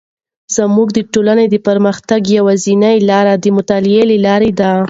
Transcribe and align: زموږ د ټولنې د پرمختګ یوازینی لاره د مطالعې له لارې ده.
زموږ 0.55 0.87
د 0.93 0.99
ټولنې 1.13 1.45
د 1.49 1.55
پرمختګ 1.67 2.21
یوازینی 2.37 2.97
لاره 3.09 3.33
د 3.43 3.45
مطالعې 3.57 4.01
له 4.09 4.17
لارې 4.27 4.51
ده. 4.59 4.69